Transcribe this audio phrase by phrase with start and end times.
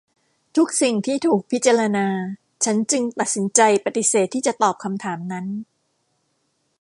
[0.55, 2.07] ทุกสิ่งที่ถูกพิจารณา
[2.63, 5.47] ฉันจึงตัดสินใจปฏิเสธที่จะตอบคำถามนั้น